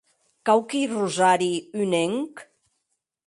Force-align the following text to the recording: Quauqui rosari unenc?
Quauqui 0.47 0.81
rosari 0.93 1.53
unenc? 1.81 2.33